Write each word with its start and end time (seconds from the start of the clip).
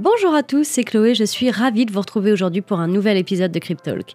Bonjour 0.00 0.32
à 0.32 0.44
tous, 0.44 0.62
c'est 0.62 0.84
Chloé, 0.84 1.16
je 1.16 1.24
suis 1.24 1.50
ravie 1.50 1.84
de 1.84 1.90
vous 1.90 1.98
retrouver 1.98 2.30
aujourd'hui 2.30 2.60
pour 2.60 2.78
un 2.78 2.86
nouvel 2.86 3.16
épisode 3.16 3.50
de 3.50 3.58
Cryptalk. 3.58 4.14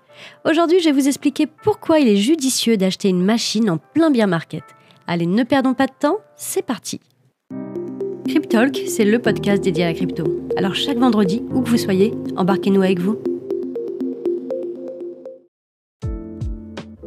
Aujourd'hui, 0.49 0.79
je 0.79 0.85
vais 0.85 0.93
vous 0.93 1.09
expliquer 1.09 1.45
pourquoi 1.45 1.99
il 1.99 2.07
est 2.07 2.15
judicieux 2.15 2.77
d'acheter 2.77 3.09
une 3.09 3.21
machine 3.21 3.69
en 3.69 3.77
plein 3.77 4.09
bien 4.09 4.25
market. 4.25 4.63
Allez, 5.07 5.25
ne 5.25 5.43
perdons 5.43 5.73
pas 5.73 5.87
de 5.87 5.91
temps, 5.99 6.19
c'est 6.37 6.61
parti. 6.61 7.01
Cryptalk, 8.29 8.81
c'est 8.87 9.03
le 9.03 9.19
podcast 9.19 9.61
dédié 9.61 9.83
à 9.83 9.87
la 9.87 9.93
crypto. 9.93 10.23
Alors 10.55 10.73
chaque 10.73 10.99
vendredi, 10.99 11.43
où 11.53 11.59
que 11.59 11.69
vous 11.69 11.77
soyez, 11.77 12.13
embarquez-nous 12.37 12.81
avec 12.81 13.01
vous. 13.01 13.19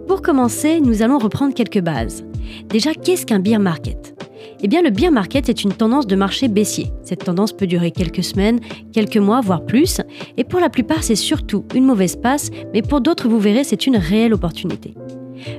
Pour 0.06 0.20
commencer, 0.20 0.82
nous 0.82 1.00
allons 1.00 1.16
reprendre 1.16 1.54
quelques 1.54 1.80
bases. 1.80 2.26
Déjà, 2.66 2.92
qu'est-ce 2.92 3.24
qu'un 3.24 3.40
beer 3.40 3.58
market? 3.58 4.15
Eh 4.62 4.68
bien, 4.68 4.82
le 4.82 4.90
beer 4.90 5.10
market 5.10 5.48
est 5.48 5.64
une 5.64 5.72
tendance 5.72 6.06
de 6.06 6.16
marché 6.16 6.48
baissier. 6.48 6.86
Cette 7.02 7.24
tendance 7.24 7.52
peut 7.52 7.66
durer 7.66 7.90
quelques 7.90 8.24
semaines, 8.24 8.60
quelques 8.92 9.16
mois, 9.16 9.40
voire 9.40 9.64
plus. 9.64 10.00
Et 10.36 10.44
pour 10.44 10.60
la 10.60 10.70
plupart, 10.70 11.02
c'est 11.02 11.14
surtout 11.14 11.64
une 11.74 11.84
mauvaise 11.84 12.16
passe, 12.16 12.50
mais 12.72 12.82
pour 12.82 13.00
d'autres, 13.00 13.28
vous 13.28 13.38
verrez, 13.38 13.64
c'est 13.64 13.86
une 13.86 13.96
réelle 13.96 14.34
opportunité. 14.34 14.94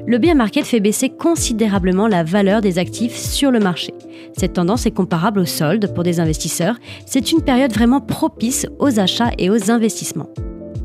Le 0.07 0.17
beer 0.17 0.33
market 0.33 0.65
fait 0.65 0.79
baisser 0.79 1.09
considérablement 1.09 2.07
la 2.07 2.23
valeur 2.23 2.61
des 2.61 2.79
actifs 2.79 3.15
sur 3.15 3.51
le 3.51 3.59
marché. 3.59 3.93
Cette 4.35 4.53
tendance 4.53 4.85
est 4.85 4.91
comparable 4.91 5.39
au 5.39 5.45
solde 5.45 5.93
pour 5.93 6.03
des 6.03 6.19
investisseurs. 6.19 6.77
C'est 7.05 7.31
une 7.31 7.41
période 7.41 7.71
vraiment 7.71 8.01
propice 8.01 8.65
aux 8.79 8.99
achats 8.99 9.31
et 9.37 9.49
aux 9.49 9.71
investissements. 9.71 10.29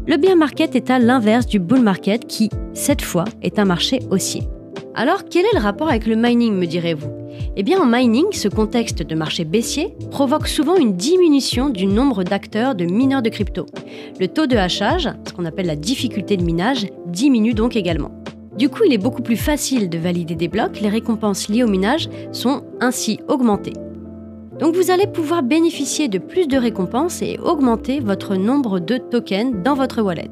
Le 0.06 0.16
beer 0.16 0.34
market 0.36 0.74
est 0.74 0.90
à 0.90 0.98
l'inverse 0.98 1.46
du 1.46 1.58
bull 1.58 1.80
market 1.80 2.26
qui, 2.26 2.50
cette 2.74 3.02
fois, 3.02 3.24
est 3.40 3.58
un 3.58 3.64
marché 3.64 4.00
haussier. 4.10 4.42
Alors, 4.94 5.24
quel 5.24 5.46
est 5.46 5.54
le 5.54 5.60
rapport 5.60 5.88
avec 5.88 6.06
le 6.06 6.16
mining, 6.16 6.52
me 6.52 6.66
direz-vous 6.66 7.08
Eh 7.56 7.62
bien, 7.62 7.80
en 7.80 7.86
mining, 7.86 8.26
ce 8.32 8.48
contexte 8.48 9.02
de 9.02 9.14
marché 9.14 9.44
baissier 9.44 9.94
provoque 10.10 10.48
souvent 10.48 10.76
une 10.76 10.96
diminution 10.96 11.70
du 11.70 11.86
nombre 11.86 12.24
d'acteurs 12.24 12.74
de 12.74 12.84
mineurs 12.84 13.22
de 13.22 13.30
crypto. 13.30 13.64
Le 14.20 14.28
taux 14.28 14.46
de 14.46 14.56
hachage, 14.56 15.08
ce 15.26 15.32
qu'on 15.32 15.46
appelle 15.46 15.66
la 15.66 15.76
difficulté 15.76 16.36
de 16.36 16.44
minage, 16.44 16.88
diminue 17.06 17.54
donc 17.54 17.74
également. 17.74 18.10
Du 18.58 18.68
coup, 18.68 18.82
il 18.84 18.92
est 18.92 18.98
beaucoup 18.98 19.22
plus 19.22 19.38
facile 19.38 19.88
de 19.88 19.96
valider 19.96 20.34
des 20.34 20.48
blocs, 20.48 20.78
les 20.82 20.90
récompenses 20.90 21.48
liées 21.48 21.64
au 21.64 21.68
minage 21.68 22.10
sont 22.32 22.62
ainsi 22.80 23.18
augmentées. 23.28 23.72
Donc 24.60 24.76
vous 24.76 24.90
allez 24.90 25.06
pouvoir 25.06 25.42
bénéficier 25.42 26.08
de 26.08 26.18
plus 26.18 26.46
de 26.46 26.58
récompenses 26.58 27.22
et 27.22 27.38
augmenter 27.42 28.00
votre 28.00 28.36
nombre 28.36 28.78
de 28.78 28.98
tokens 28.98 29.62
dans 29.64 29.74
votre 29.74 30.02
wallet. 30.02 30.30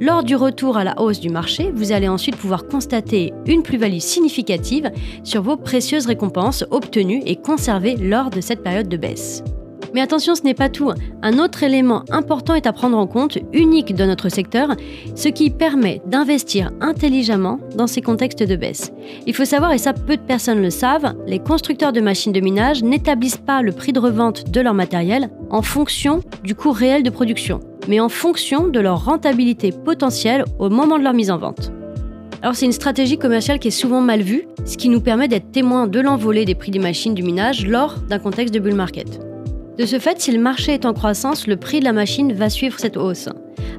Lors 0.00 0.22
du 0.22 0.36
retour 0.36 0.76
à 0.76 0.84
la 0.84 1.00
hausse 1.00 1.20
du 1.20 1.30
marché, 1.30 1.70
vous 1.74 1.92
allez 1.92 2.08
ensuite 2.08 2.36
pouvoir 2.36 2.66
constater 2.66 3.32
une 3.46 3.62
plus-value 3.62 3.98
significative 3.98 4.90
sur 5.24 5.42
vos 5.42 5.56
précieuses 5.56 6.06
récompenses 6.06 6.64
obtenues 6.70 7.22
et 7.26 7.36
conservées 7.36 7.96
lors 7.96 8.30
de 8.30 8.40
cette 8.40 8.62
période 8.62 8.88
de 8.88 8.96
baisse. 8.96 9.42
Mais 9.94 10.00
attention, 10.00 10.34
ce 10.34 10.42
n'est 10.42 10.54
pas 10.54 10.68
tout. 10.68 10.92
Un 11.22 11.38
autre 11.38 11.62
élément 11.62 12.04
important 12.10 12.54
est 12.54 12.66
à 12.66 12.72
prendre 12.72 12.98
en 12.98 13.06
compte, 13.06 13.38
unique 13.52 13.94
dans 13.94 14.06
notre 14.06 14.28
secteur, 14.28 14.74
ce 15.14 15.28
qui 15.28 15.50
permet 15.50 16.02
d'investir 16.06 16.70
intelligemment 16.80 17.58
dans 17.74 17.86
ces 17.86 18.02
contextes 18.02 18.42
de 18.42 18.56
baisse. 18.56 18.92
Il 19.26 19.34
faut 19.34 19.44
savoir, 19.44 19.72
et 19.72 19.78
ça 19.78 19.92
peu 19.92 20.16
de 20.16 20.22
personnes 20.22 20.62
le 20.62 20.70
savent, 20.70 21.14
les 21.26 21.38
constructeurs 21.38 21.92
de 21.92 22.00
machines 22.00 22.32
de 22.32 22.40
minage 22.40 22.82
n'établissent 22.82 23.38
pas 23.38 23.62
le 23.62 23.72
prix 23.72 23.92
de 23.92 24.00
revente 24.00 24.50
de 24.50 24.60
leur 24.60 24.74
matériel 24.74 25.30
en 25.50 25.62
fonction 25.62 26.20
du 26.44 26.54
coût 26.54 26.72
réel 26.72 27.02
de 27.02 27.10
production 27.10 27.60
mais 27.88 27.98
en 27.98 28.08
fonction 28.08 28.68
de 28.68 28.78
leur 28.78 29.04
rentabilité 29.04 29.72
potentielle 29.72 30.44
au 30.60 30.68
moment 30.68 30.98
de 30.98 31.02
leur 31.02 31.14
mise 31.14 31.30
en 31.32 31.38
vente. 31.38 31.72
Alors 32.40 32.54
c'est 32.54 32.66
une 32.66 32.72
stratégie 32.72 33.18
commerciale 33.18 33.58
qui 33.58 33.68
est 33.68 33.72
souvent 33.72 34.00
mal 34.00 34.22
vue, 34.22 34.46
ce 34.64 34.76
qui 34.76 34.88
nous 34.88 35.00
permet 35.00 35.26
d'être 35.26 35.50
témoins 35.50 35.88
de 35.88 35.98
l'envolée 35.98 36.44
des 36.44 36.54
prix 36.54 36.70
des 36.70 36.78
machines 36.78 37.14
du 37.14 37.24
minage 37.24 37.66
lors 37.66 37.98
d'un 38.08 38.20
contexte 38.20 38.54
de 38.54 38.60
bull 38.60 38.74
market. 38.74 39.20
De 39.76 39.86
ce 39.86 39.98
fait, 39.98 40.20
si 40.20 40.30
le 40.30 40.40
marché 40.40 40.74
est 40.74 40.84
en 40.84 40.92
croissance, 40.92 41.46
le 41.46 41.56
prix 41.56 41.80
de 41.80 41.84
la 41.84 41.92
machine 41.92 42.32
va 42.32 42.50
suivre 42.50 42.78
cette 42.78 42.96
hausse. 42.96 43.28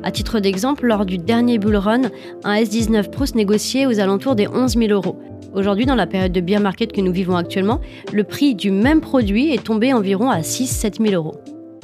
À 0.04 0.12
titre 0.12 0.40
d'exemple, 0.40 0.88
lors 0.88 1.06
du 1.06 1.18
dernier 1.18 1.58
bull 1.58 1.76
run, 1.76 2.04
un 2.44 2.56
S19 2.56 3.10
Pro 3.10 3.26
se 3.26 3.36
négociait 3.36 3.86
aux 3.86 4.00
alentours 4.00 4.36
des 4.36 4.48
11 4.48 4.78
000 4.78 4.92
euros. 4.92 5.20
Aujourd'hui, 5.54 5.86
dans 5.86 5.96
la 5.96 6.08
période 6.08 6.32
de 6.32 6.42
bear 6.42 6.62
market 6.62 6.92
que 6.92 7.02
nous 7.02 7.12
vivons 7.12 7.36
actuellement, 7.36 7.82
le 8.14 8.24
prix 8.24 8.56
du 8.56 8.72
même 8.72 9.02
produit 9.02 9.54
est 9.54 9.64
tombé 9.64 9.94
environ 9.94 10.30
à 10.30 10.40
6-7 10.40 11.06
000 11.06 11.16
euros. 11.16 11.36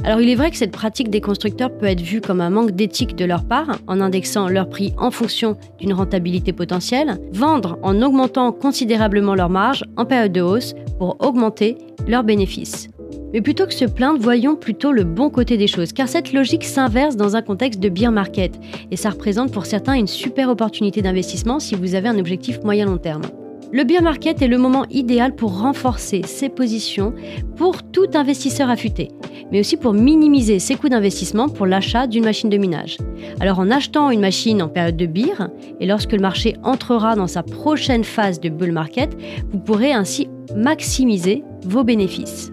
Alors 0.03 0.21
il 0.21 0.29
est 0.29 0.35
vrai 0.35 0.51
que 0.51 0.57
cette 0.57 0.71
pratique 0.71 1.09
des 1.09 1.21
constructeurs 1.21 1.75
peut 1.75 1.87
être 1.87 2.01
vue 2.01 2.21
comme 2.21 2.41
un 2.41 2.49
manque 2.49 2.71
d'éthique 2.71 3.15
de 3.15 3.25
leur 3.25 3.45
part, 3.45 3.79
en 3.87 4.01
indexant 4.01 4.47
leur 4.47 4.69
prix 4.69 4.93
en 4.97 5.09
fonction 5.09 5.57
d'une 5.79 5.93
rentabilité 5.93 6.53
potentielle, 6.53 7.17
vendre 7.31 7.79
en 7.81 8.01
augmentant 8.01 8.51
considérablement 8.51 9.35
leur 9.35 9.49
marge 9.49 9.83
en 9.97 10.05
période 10.05 10.33
de 10.33 10.41
hausse 10.41 10.75
pour 10.99 11.17
augmenter 11.19 11.77
leurs 12.07 12.23
bénéfices. 12.23 12.89
Mais 13.33 13.41
plutôt 13.41 13.65
que 13.65 13.73
se 13.73 13.85
plaindre, 13.85 14.19
voyons 14.21 14.55
plutôt 14.55 14.91
le 14.91 15.03
bon 15.03 15.29
côté 15.29 15.57
des 15.57 15.67
choses, 15.67 15.91
car 15.91 16.07
cette 16.07 16.31
logique 16.31 16.63
s'inverse 16.63 17.17
dans 17.17 17.35
un 17.35 17.41
contexte 17.41 17.79
de 17.79 17.89
beer 17.89 18.11
market, 18.11 18.53
et 18.91 18.95
ça 18.95 19.09
représente 19.09 19.51
pour 19.51 19.65
certains 19.65 19.93
une 19.93 20.07
super 20.07 20.49
opportunité 20.49 21.01
d'investissement 21.01 21.59
si 21.59 21.75
vous 21.75 21.95
avez 21.95 22.07
un 22.07 22.17
objectif 22.17 22.63
moyen-long 22.63 22.97
terme. 22.97 23.23
Le 23.71 23.83
beer 23.83 24.01
market 24.01 24.41
est 24.41 24.47
le 24.47 24.57
moment 24.57 24.85
idéal 24.89 25.35
pour 25.35 25.59
renforcer 25.59 26.21
ses 26.25 26.49
positions 26.49 27.13
pour 27.55 27.83
tout 27.83 28.07
investisseur 28.13 28.69
affûté, 28.69 29.09
mais 29.51 29.59
aussi 29.59 29.75
pour 29.75 29.93
minimiser 29.93 30.59
ses 30.59 30.75
coûts 30.75 30.89
d'investissement 30.89 31.49
pour 31.49 31.65
l'achat 31.65 32.07
d'une 32.07 32.23
machine 32.23 32.49
de 32.49 32.57
minage. 32.57 32.97
Alors 33.39 33.59
en 33.59 33.71
achetant 33.71 34.11
une 34.11 34.21
machine 34.21 34.61
en 34.61 34.69
période 34.69 34.97
de 34.97 35.07
beer, 35.07 35.49
et 35.79 35.87
lorsque 35.87 36.13
le 36.13 36.19
marché 36.19 36.55
entrera 36.63 37.15
dans 37.15 37.27
sa 37.27 37.43
prochaine 37.43 38.03
phase 38.03 38.39
de 38.39 38.49
bull 38.49 38.71
market, 38.71 39.17
vous 39.51 39.59
pourrez 39.59 39.93
ainsi 39.93 40.29
maximiser 40.55 41.43
vos 41.63 41.83
bénéfices. 41.83 42.51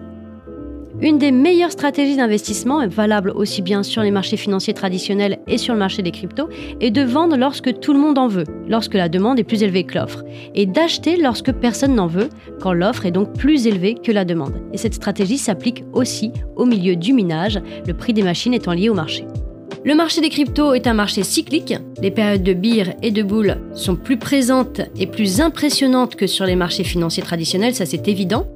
Une 1.03 1.17
des 1.17 1.33
meilleures 1.33 1.73
stratégies 1.73 2.15
d'investissement, 2.15 2.87
valable 2.87 3.31
aussi 3.31 3.61
bien 3.61 3.83
sur 3.83 4.03
les 4.03 4.09
marchés 4.09 4.37
financiers 4.37 4.73
traditionnels 4.73 5.39
et 5.47 5.57
sur 5.57 5.73
le 5.73 5.79
marché 5.79 6.01
des 6.01 6.11
cryptos, 6.11 6.47
est 6.79 6.91
de 6.91 7.01
vendre 7.01 7.35
lorsque 7.35 7.77
tout 7.81 7.91
le 7.91 7.99
monde 7.99 8.17
en 8.17 8.29
veut, 8.29 8.45
lorsque 8.69 8.93
la 8.93 9.09
demande 9.09 9.37
est 9.37 9.43
plus 9.43 9.63
élevée 9.63 9.83
que 9.83 9.99
l'offre, 9.99 10.23
et 10.55 10.65
d'acheter 10.65 11.17
lorsque 11.17 11.51
personne 11.51 11.93
n'en 11.93 12.07
veut, 12.07 12.29
quand 12.61 12.71
l'offre 12.71 13.05
est 13.05 13.11
donc 13.11 13.33
plus 13.33 13.67
élevée 13.67 13.95
que 13.95 14.13
la 14.13 14.23
demande. 14.23 14.53
Et 14.71 14.77
cette 14.77 14.93
stratégie 14.93 15.37
s'applique 15.37 15.83
aussi 15.91 16.31
au 16.55 16.63
milieu 16.63 16.95
du 16.95 17.11
minage, 17.11 17.59
le 17.85 17.93
prix 17.93 18.13
des 18.13 18.23
machines 18.23 18.53
étant 18.53 18.71
lié 18.71 18.87
au 18.87 18.93
marché. 18.93 19.25
Le 19.83 19.95
marché 19.95 20.21
des 20.21 20.29
cryptos 20.29 20.73
est 20.73 20.87
un 20.87 20.93
marché 20.93 21.23
cyclique. 21.23 21.73
Les 22.01 22.11
périodes 22.11 22.43
de 22.43 22.53
beer 22.53 22.95
et 23.01 23.11
de 23.11 23.23
bull 23.23 23.57
sont 23.73 23.97
plus 23.97 24.15
présentes 24.15 24.79
et 24.97 25.07
plus 25.07 25.41
impressionnantes 25.41 26.15
que 26.15 26.27
sur 26.27 26.45
les 26.45 26.55
marchés 26.55 26.85
financiers 26.85 27.23
traditionnels, 27.23 27.75
ça 27.75 27.85
c'est 27.85 28.07
évident. 28.07 28.47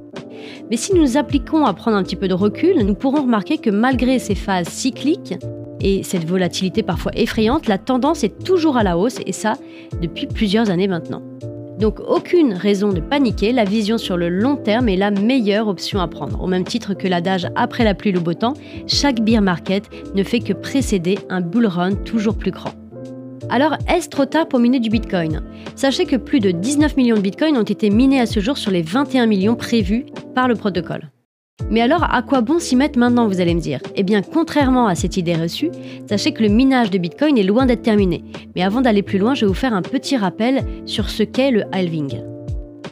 Mais 0.70 0.76
si 0.76 0.94
nous 0.94 1.16
appliquons 1.16 1.64
à 1.64 1.74
prendre 1.74 1.96
un 1.96 2.02
petit 2.02 2.16
peu 2.16 2.28
de 2.28 2.34
recul, 2.34 2.82
nous 2.84 2.94
pourrons 2.94 3.22
remarquer 3.22 3.58
que 3.58 3.70
malgré 3.70 4.18
ces 4.18 4.34
phases 4.34 4.68
cycliques 4.68 5.34
et 5.80 6.02
cette 6.02 6.24
volatilité 6.24 6.82
parfois 6.82 7.12
effrayante, 7.14 7.68
la 7.68 7.78
tendance 7.78 8.24
est 8.24 8.42
toujours 8.44 8.76
à 8.76 8.82
la 8.82 8.98
hausse 8.98 9.18
et 9.26 9.32
ça 9.32 9.54
depuis 10.00 10.26
plusieurs 10.26 10.70
années 10.70 10.88
maintenant. 10.88 11.22
Donc 11.78 12.00
aucune 12.00 12.54
raison 12.54 12.92
de 12.92 13.00
paniquer, 13.00 13.52
la 13.52 13.64
vision 13.64 13.98
sur 13.98 14.16
le 14.16 14.28
long 14.28 14.56
terme 14.56 14.88
est 14.88 14.96
la 14.96 15.12
meilleure 15.12 15.68
option 15.68 16.00
à 16.00 16.08
prendre. 16.08 16.42
Au 16.42 16.48
même 16.48 16.64
titre 16.64 16.94
que 16.94 17.06
l'adage 17.06 17.46
après 17.54 17.84
la 17.84 17.94
pluie 17.94 18.10
le 18.10 18.18
beau 18.18 18.34
temps, 18.34 18.54
chaque 18.88 19.20
beer 19.20 19.40
market 19.40 19.84
ne 20.14 20.24
fait 20.24 20.40
que 20.40 20.52
précéder 20.52 21.18
un 21.28 21.40
bull 21.40 21.66
run 21.66 21.94
toujours 21.94 22.36
plus 22.36 22.50
grand. 22.50 22.72
Alors, 23.50 23.76
est-ce 23.88 24.08
trop 24.08 24.26
tard 24.26 24.48
pour 24.48 24.58
miner 24.58 24.80
du 24.80 24.90
Bitcoin? 24.90 25.42
Sachez 25.74 26.04
que 26.04 26.16
plus 26.16 26.40
de 26.40 26.50
19 26.50 26.96
millions 26.96 27.16
de 27.16 27.20
Bitcoins 27.20 27.56
ont 27.56 27.62
été 27.62 27.90
minés 27.90 28.20
à 28.20 28.26
ce 28.26 28.40
jour 28.40 28.58
sur 28.58 28.70
les 28.70 28.82
21 28.82 29.26
millions 29.26 29.56
prévus 29.56 30.06
par 30.34 30.48
le 30.48 30.54
protocole. 30.54 31.10
Mais 31.70 31.80
alors, 31.80 32.04
à 32.04 32.22
quoi 32.22 32.40
bon 32.40 32.58
s'y 32.58 32.76
mettre 32.76 32.98
maintenant, 32.98 33.26
vous 33.26 33.40
allez 33.40 33.54
me 33.54 33.60
dire? 33.60 33.80
Eh 33.96 34.02
bien, 34.02 34.22
contrairement 34.22 34.86
à 34.86 34.94
cette 34.94 35.16
idée 35.16 35.34
reçue, 35.34 35.70
sachez 36.08 36.32
que 36.32 36.42
le 36.42 36.48
minage 36.48 36.90
de 36.90 36.98
Bitcoin 36.98 37.36
est 37.36 37.42
loin 37.42 37.66
d'être 37.66 37.82
terminé. 37.82 38.24
Mais 38.54 38.62
avant 38.62 38.80
d'aller 38.80 39.02
plus 39.02 39.18
loin, 39.18 39.34
je 39.34 39.42
vais 39.42 39.48
vous 39.48 39.54
faire 39.54 39.74
un 39.74 39.82
petit 39.82 40.16
rappel 40.16 40.64
sur 40.86 41.10
ce 41.10 41.22
qu'est 41.22 41.50
le 41.50 41.64
halving. 41.72 42.22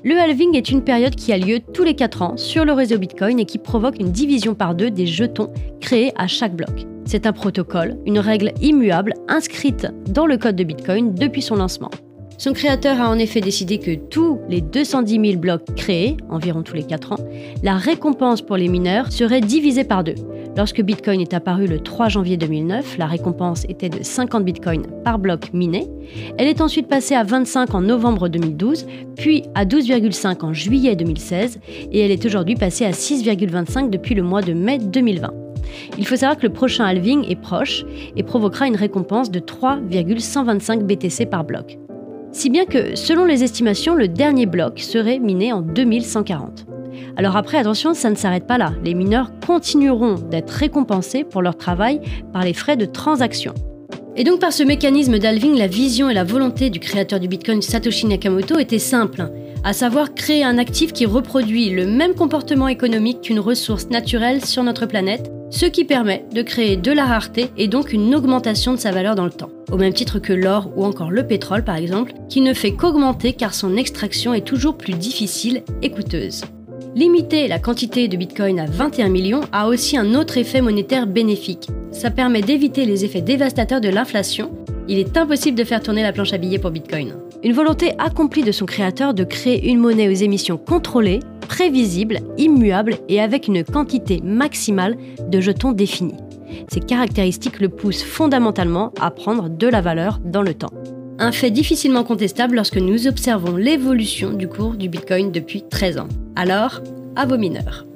Le 0.05 0.17
halving 0.19 0.57
est 0.57 0.71
une 0.71 0.83
période 0.83 1.15
qui 1.15 1.33
a 1.33 1.39
lieu 1.39 1.61
tous 1.61 1.85
les 1.85 1.95
4 1.95 2.23
ans 2.23 2.37
sur 2.37 2.65
le 2.65 2.73
réseau 2.73 2.99
Bitcoin 2.99 3.41
et 3.41 3.45
qui 3.45 3.59
provoque 3.59 3.99
une 3.99 4.13
division 4.13 4.55
par 4.55 4.75
deux 4.75 4.91
des 4.91 5.07
jetons 5.07 5.53
créés 5.81 6.13
à 6.17 6.27
chaque 6.27 6.55
bloc. 6.55 6.87
C'est 7.07 7.27
un 7.27 7.33
protocole, 7.33 7.97
une 8.05 8.19
règle 8.19 8.53
immuable 8.61 9.15
inscrite 9.29 9.87
dans 10.09 10.27
le 10.27 10.39
code 10.39 10.57
de 10.57 10.65
Bitcoin 10.65 11.15
depuis 11.15 11.41
son 11.41 11.55
lancement. 11.55 11.91
Son 12.39 12.53
créateur 12.53 13.01
a 13.01 13.09
en 13.09 13.19
effet 13.19 13.41
décidé 13.41 13.79
que 13.79 13.95
tous 13.95 14.39
les 14.49 14.61
210 14.61 15.31
000 15.31 15.41
blocs 15.41 15.65
créés, 15.75 16.17
environ 16.29 16.63
tous 16.63 16.75
les 16.75 16.83
4 16.83 17.13
ans, 17.13 17.19
la 17.63 17.77
récompense 17.77 18.43
pour 18.43 18.57
les 18.57 18.69
mineurs 18.69 19.11
serait 19.11 19.41
divisée 19.41 19.85
par 19.85 20.05
deux. 20.05 20.15
Lorsque 20.57 20.83
Bitcoin 20.83 21.21
est 21.21 21.35
apparu 21.35 21.67
le 21.67 21.81
3 21.81 22.09
janvier 22.09 22.37
2009, 22.37 22.97
la 22.99 23.07
récompense 23.07 23.65
était 23.69 23.91
de 23.91 24.03
50 24.03 24.45
Bitcoins 24.45 24.87
par 25.05 25.19
bloc 25.19 25.53
miné. 25.53 25.87
Elle 26.39 26.49
est 26.49 26.61
ensuite 26.63 26.89
passée 26.89 27.15
à 27.15 27.25
25 27.25 27.75
en 27.75 27.83
novembre 27.83 28.29
2012, 28.29 28.87
puis 29.17 29.43
à 29.55 29.65
12,5 29.67 30.45
en 30.45 30.53
juillet 30.53 30.97
2016, 30.97 31.59
et 31.93 32.01
elle 32.01 32.11
est 32.11 32.25
aujourd'hui 32.25 32.55
passée 32.55 32.87
à 32.87 32.91
6,25 32.91 33.91
depuis 33.91 34.15
le 34.15 34.23
mois 34.23 34.41
de 34.41 34.55
mai 34.55 34.79
2020. 34.79 35.31
Il 35.99 36.07
faut 36.07 36.17
savoir 36.17 36.39
que 36.39 36.47
le 36.47 36.53
prochain 36.53 36.85
halving 36.85 37.25
est 37.29 37.41
proche 37.41 37.85
et 38.17 38.23
provoquera 38.23 38.67
une 38.67 38.77
récompense 38.77 39.31
de 39.31 39.41
3,125 39.41 40.85
BTC 40.85 41.27
par 41.27 41.45
bloc. 41.45 41.79
Si 42.37 42.51
bien 42.51 42.67
que, 42.67 42.97
selon 42.97 43.25
les 43.25 43.45
estimations, 43.45 43.95
le 43.95 44.09
dernier 44.09 44.45
bloc 44.45 44.81
serait 44.81 45.19
miné 45.19 45.55
en 45.55 45.63
2140. 45.63 46.67
Alors 47.17 47.35
après, 47.35 47.57
attention, 47.57 47.95
ça 47.95 48.11
ne 48.11 48.15
s'arrête 48.15 48.47
pas 48.47 48.59
là. 48.59 48.75
Les 48.85 48.93
mineurs 48.93 49.31
continueront 49.47 50.17
d'être 50.17 50.51
récompensés 50.51 51.25
pour 51.25 51.41
leur 51.41 51.57
travail 51.57 52.03
par 52.35 52.45
les 52.45 52.53
frais 52.53 52.77
de 52.77 52.85
transaction. 52.85 53.55
Et 54.17 54.25
donc 54.25 54.39
par 54.39 54.53
ce 54.53 54.63
mécanisme 54.63 55.19
d'halving, 55.19 55.57
la 55.57 55.67
vision 55.67 56.11
et 56.11 56.15
la 56.15 56.25
volonté 56.25 56.69
du 56.69 56.79
créateur 56.79 57.21
du 57.21 57.27
Bitcoin 57.27 57.63
Satoshi 57.63 58.05
Nakamoto 58.05 58.59
étaient 58.59 58.79
simples, 58.79 59.31
à 59.65 59.73
savoir 59.73 60.13
créer 60.13 60.45
un 60.45 60.59
actif 60.59 60.93
qui 60.93 61.07
reproduit 61.07 61.71
le 61.71 61.87
même 61.87 62.13
comportement 62.13 62.69
économique 62.69 63.23
qu'une 63.23 63.41
ressource 63.41 63.89
naturelle 63.89 64.45
sur 64.45 64.63
notre 64.63 64.85
planète, 64.85 65.33
ce 65.57 65.65
qui 65.65 65.87
permet 65.87 66.27
de 66.35 66.43
créer 66.43 66.77
de 66.77 66.93
la 66.93 67.07
rareté 67.07 67.49
et 67.57 67.67
donc 67.67 67.95
une 67.95 68.15
augmentation 68.15 68.75
de 68.75 68.79
sa 68.79 68.91
valeur 68.91 69.15
dans 69.15 69.25
le 69.25 69.31
temps. 69.31 69.49
Au 69.73 69.79
même 69.79 69.95
titre 69.95 70.19
que 70.19 70.35
l'or 70.35 70.71
ou 70.77 70.85
encore 70.85 71.11
le 71.11 71.27
pétrole 71.27 71.65
par 71.65 71.77
exemple, 71.77 72.13
qui 72.29 72.43
ne 72.43 72.53
fait 72.53 72.73
qu'augmenter 72.73 73.33
car 73.33 73.55
son 73.55 73.75
extraction 73.75 74.35
est 74.35 74.47
toujours 74.47 74.77
plus 74.77 74.93
difficile 74.93 75.63
et 75.81 75.91
coûteuse. 75.91 76.45
Limiter 76.95 77.49
la 77.49 77.59
quantité 77.59 78.07
de 78.07 78.19
Bitcoin 78.19 78.61
à 78.61 78.67
21 78.67 79.09
millions 79.09 79.41
a 79.51 79.69
aussi 79.69 79.97
un 79.97 80.15
autre 80.15 80.37
effet 80.37 80.61
monétaire 80.61 81.07
bénéfique. 81.07 81.69
Ça 81.91 82.11
permet 82.11 82.43
d'éviter 82.43 82.85
les 82.85 83.07
effets 83.07 83.23
dévastateurs 83.23 83.81
de 83.81 83.89
l'inflation. 83.89 84.51
Il 84.89 84.99
est 84.99 85.17
impossible 85.17 85.57
de 85.57 85.65
faire 85.65 85.81
tourner 85.81 86.03
la 86.03 86.13
planche 86.13 86.35
à 86.35 86.39
billets 86.39 86.59
pour 86.59 86.71
Bitcoin. 86.71 87.15
Une 87.43 87.55
volonté 87.55 87.93
accomplie 87.99 88.43
de 88.43 88.53
son 88.53 88.67
créateur 88.67 89.15
de 89.15 89.25
créer 89.25 89.71
une 89.71 89.79
monnaie 89.79 90.09
aux 90.09 90.23
émissions 90.23 90.59
contrôlées, 90.59 91.21
prévisibles, 91.47 92.21
immuables 92.39 92.99
et 93.09 93.21
avec 93.21 93.49
une 93.49 93.65
quantité 93.65 94.21
maximale 94.23 94.97
de 95.29 95.41
jetons 95.41 95.73
définis. 95.73 96.15
Ces 96.69 96.81
caractéristiques 96.81 97.61
le 97.61 97.69
poussent 97.69 98.05
fondamentalement 98.05 98.93
à 99.01 99.11
prendre 99.11 99.49
de 99.49 99.67
la 99.67 99.81
valeur 99.81 100.21
dans 100.25 100.43
le 100.43 100.55
temps. 100.55 100.73
Un 101.19 101.33
fait 101.33 101.51
difficilement 101.51 102.05
contestable 102.05 102.57
lorsque 102.57 102.77
nous 102.77 103.07
observons 103.07 103.57
l'évolution 103.57 104.33
du 104.33 104.49
cours 104.49 104.75
du 104.75 104.89
Bitcoin 104.89 105.33
depuis 105.33 105.63
13 105.63 105.99
ans. 105.99 106.09
Alors, 106.37 106.83
à 107.17 107.25
vos 107.25 107.39
mineurs. 107.39 107.87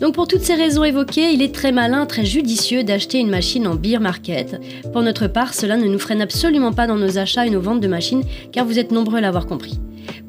Donc 0.00 0.14
pour 0.14 0.28
toutes 0.28 0.42
ces 0.42 0.54
raisons 0.54 0.84
évoquées, 0.84 1.32
il 1.32 1.42
est 1.42 1.52
très 1.52 1.72
malin, 1.72 2.06
très 2.06 2.24
judicieux 2.24 2.84
d'acheter 2.84 3.18
une 3.18 3.30
machine 3.30 3.66
en 3.66 3.74
beer 3.74 3.98
market. 3.98 4.60
Pour 4.92 5.02
notre 5.02 5.26
part, 5.26 5.54
cela 5.54 5.76
ne 5.76 5.88
nous 5.88 5.98
freine 5.98 6.22
absolument 6.22 6.72
pas 6.72 6.86
dans 6.86 6.96
nos 6.96 7.18
achats 7.18 7.46
et 7.46 7.50
nos 7.50 7.60
ventes 7.60 7.80
de 7.80 7.88
machines, 7.88 8.22
car 8.52 8.64
vous 8.64 8.78
êtes 8.78 8.92
nombreux 8.92 9.18
à 9.18 9.22
l'avoir 9.22 9.46
compris. 9.46 9.80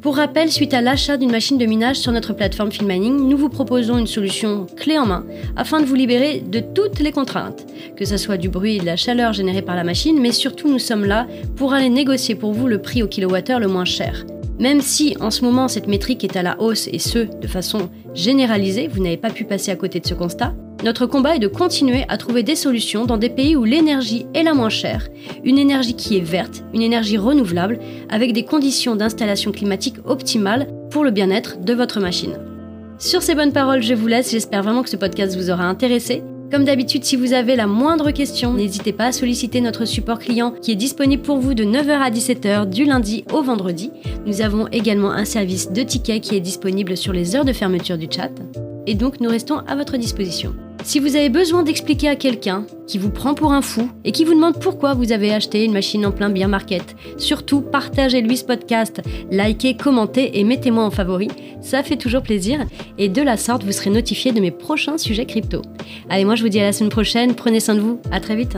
Pour 0.02 0.16
rappel, 0.16 0.52
suite 0.52 0.74
à 0.74 0.82
l'achat 0.82 1.18
d'une 1.18 1.32
machine 1.32 1.58
de 1.58 1.66
minage 1.66 1.98
sur 1.98 2.12
notre 2.12 2.34
plateforme 2.34 2.72
Filmaning, 2.72 3.28
nous 3.28 3.38
vous 3.38 3.50
proposons 3.50 3.98
une 3.98 4.08
solution 4.08 4.66
clé 4.78 4.98
en 4.98 5.06
main 5.06 5.26
afin 5.56 5.82
de 5.82 5.86
vous 5.86 5.96
libérer 5.96 6.40
de 6.40 6.60
toutes 6.60 7.00
les 7.00 7.12
contraintes, 7.12 7.66
que 7.96 8.06
ce 8.06 8.18
soit 8.18 8.38
du 8.38 8.50
bruit 8.50 8.78
et 8.78 8.80
de 8.80 8.86
la 8.86 8.96
chaleur 8.96 9.34
générée 9.34 9.62
par 9.62 9.76
la 9.76 9.84
machine, 9.84 10.20
mais 10.20 10.32
surtout 10.32 10.70
nous 10.70 10.80
sommes 10.80 11.06
là 11.06 11.28
pour 11.56 11.74
aller 11.74 11.90
négocier 11.90 12.36
pour 12.36 12.54
vous 12.54 12.68
le 12.68 12.82
prix 12.82 13.04
au 13.04 13.08
kilowattheure 13.08 13.60
le 13.60 13.68
moins 13.68 13.86
cher. 13.86 14.26
Même 14.60 14.82
si 14.82 15.16
en 15.22 15.32
ce 15.32 15.44
moment 15.44 15.68
cette 15.68 15.88
métrique 15.88 16.24
est 16.24 16.36
à 16.36 16.44
la 16.44 16.60
hausse 16.62 16.90
et 16.92 17.00
ce, 17.00 17.20
de 17.20 17.48
façon 17.48 17.90
généralisée, 18.14 18.88
vous 18.88 19.02
n'avez 19.02 19.18
pas 19.18 19.30
pu 19.30 19.46
passer 19.46 19.72
à 19.72 19.76
côté 19.76 20.00
de 20.00 20.08
ce 20.08 20.14
constat, 20.14 20.54
notre 20.84 21.06
combat 21.06 21.36
est 21.36 21.40
de 21.40 21.48
continuer 21.48 22.06
à 22.08 22.18
trouver 22.18 22.42
des 22.42 22.56
solutions 22.56 23.06
dans 23.06 23.18
des 23.18 23.30
pays 23.30 23.56
où 23.56 23.66
l'énergie 23.66 24.26
est 24.34 24.44
la 24.44 24.54
moins 24.54 24.70
chère, 24.70 25.10
une 25.44 25.58
énergie 25.58 25.96
qui 25.96 26.18
est 26.18 26.22
verte, 26.22 26.64
une 26.74 26.82
énergie 26.82 27.18
renouvelable, 27.18 27.80
avec 28.10 28.32
des 28.32 28.46
conditions 28.46 28.96
d'installation 28.96 29.52
climatique 29.52 29.98
optimales 30.06 30.68
pour 30.90 31.04
le 31.04 31.12
bien-être 31.12 31.60
de 31.60 31.74
votre 31.74 32.00
machine. 32.00 32.38
Sur 32.98 33.22
ces 33.22 33.36
bonnes 33.36 33.52
paroles, 33.52 33.82
je 33.82 33.94
vous 33.94 34.08
laisse, 34.08 34.32
j'espère 34.32 34.64
vraiment 34.64 34.84
que 34.84 34.90
ce 34.90 34.96
podcast 34.96 35.36
vous 35.36 35.50
aura 35.50 35.66
intéressé. 35.66 36.24
Comme 36.52 36.64
d'habitude, 36.64 37.04
si 37.04 37.16
vous 37.16 37.34
avez 37.34 37.56
la 37.56 37.68
moindre 37.68 38.12
question, 38.12 38.54
n'hésitez 38.54 38.92
pas 38.92 39.08
à 39.08 39.12
solliciter 39.12 39.62
notre 39.62 39.86
support 39.86 40.18
client 40.18 40.52
qui 40.62 40.72
est 40.72 40.76
disponible 40.76 41.22
pour 41.22 41.38
vous 41.38 41.54
de 41.54 41.64
9h 41.64 41.92
à 41.92 42.10
17h 42.10 42.70
du 42.70 42.86
lundi 42.86 43.24
au 43.32 43.44
vendredi. 43.44 43.92
Nous 44.26 44.42
avons 44.42 44.68
également 44.72 45.12
un 45.12 45.26
service 45.26 45.72
de 45.72 45.84
tickets 45.84 46.24
qui 46.24 46.36
est 46.36 46.42
disponible 46.42 46.98
sur 46.98 47.14
les 47.14 47.36
heures 47.36 47.46
de 47.46 47.54
fermeture 47.54 47.98
du 47.98 48.08
chat. 48.10 48.32
Et 48.88 48.96
donc 48.96 49.20
nous 49.20 49.30
restons 49.30 49.60
à 49.68 49.76
votre 49.76 49.98
disposition. 49.98 50.56
Si 50.90 50.98
vous 50.98 51.16
avez 51.16 51.30
besoin 51.30 51.62
d'expliquer 51.62 52.08
à 52.08 52.16
quelqu'un 52.16 52.66
qui 52.88 52.98
vous 52.98 53.12
prend 53.12 53.36
pour 53.36 53.54
un 53.54 53.62
fou 53.62 53.92
et 54.04 54.12
qui 54.12 54.24
vous 54.24 54.34
demande 54.34 54.60
pourquoi 54.60 54.96
vous 54.96 55.12
avez 55.12 55.32
acheté 55.32 55.64
une 55.64 55.72
machine 55.72 56.04
en 56.04 56.12
plein 56.12 56.32
bien 56.32 56.48
market, 56.48 56.96
surtout 57.20 57.62
partagez-lui 57.62 58.38
ce 58.38 58.44
podcast, 58.44 59.00
likez, 59.30 59.78
commentez 59.78 60.40
et 60.40 60.44
mettez-moi 60.44 60.84
en 60.84 60.90
favori, 60.90 61.28
ça 61.62 61.84
fait 61.84 61.96
toujours 61.96 62.24
plaisir 62.24 62.66
et 62.98 63.08
de 63.08 63.22
la 63.22 63.38
sorte 63.38 63.64
vous 63.64 63.72
serez 63.72 63.92
notifié 63.92 64.32
de 64.32 64.40
mes 64.42 64.50
prochains 64.50 64.98
sujets 64.98 65.28
crypto. 65.28 65.62
Allez, 66.10 66.26
moi 66.26 66.34
je 66.34 66.42
vous 66.42 66.50
dis 66.50 66.60
à 66.60 66.64
la 66.64 66.74
semaine 66.74 66.90
prochaine, 66.90 67.36
prenez 67.36 67.60
soin 67.60 67.76
de 67.76 67.82
vous, 67.82 68.02
à 68.12 68.20
très 68.20 68.36
vite. 68.36 68.58